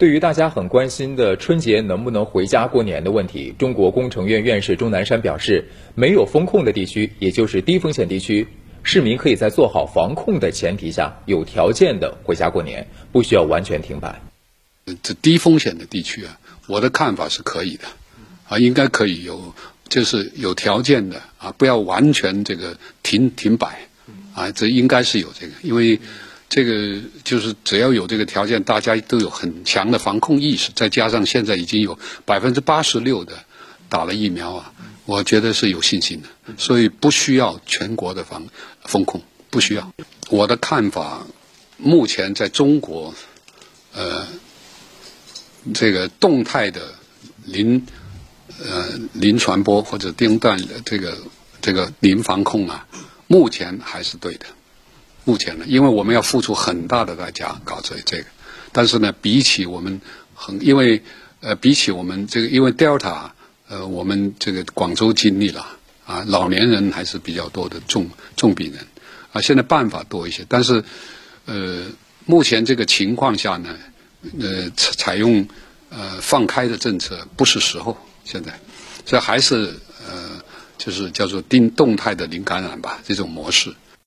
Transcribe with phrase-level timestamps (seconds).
[0.00, 8.48] 对于大家很关心的春节能不能回家过年的问题，中国工程院院士钟南山表示，没有风控的地区，也就是低风险地区，
[8.82, 14.22] 市民可以在做好防控的前提下，有条件的回家过年，不需要完全停摆。
[15.02, 17.84] 这低风险的地区啊，我的看法是可以的，
[18.48, 19.54] 啊，应该可以有，
[19.90, 23.80] 就是有条件的啊，不要完全这个停停摆，
[24.32, 26.00] 啊，这应该是有这个，因为。
[26.50, 33.32] 这个就是只要有这个条件，大家都有很强的防控意识，再加上现在已经有百分之八十六的
[33.88, 34.72] 打了疫苗啊，
[35.06, 38.48] 我觉得是有信心的，所以不需要全国的防
[38.82, 39.92] 风控，不需要。
[40.28, 41.24] 我的看法，
[41.76, 43.14] 目前在中国，
[43.94, 44.26] 呃，
[45.72, 46.94] 这个动态的
[47.44, 47.86] 零
[48.58, 51.16] 呃零传播或者定段的这个
[51.62, 52.88] 这个零防控啊，
[53.28, 54.46] 目前还是对的。
[55.30, 58.24] 目前呢，因为我们要付出很大的代价搞这这个，
[58.72, 60.00] 但是呢，比起我们
[60.34, 61.00] 很，因为
[61.40, 63.30] 呃，比起我们这个，因为 Delta，
[63.68, 65.64] 呃，我们这个广州经历了
[66.04, 68.84] 啊，老年人还是比较多的重重病人。
[69.30, 70.82] 啊，现在办法多一些，但是
[71.44, 71.84] 呃，
[72.26, 73.78] 目前这个情况下呢，
[74.40, 75.46] 呃，采采用
[75.90, 78.58] 呃放开的政策不是时候，现在，
[79.06, 80.42] 所以还是呃，
[80.76, 83.72] 就是叫做定动态的零感染吧，这种模式。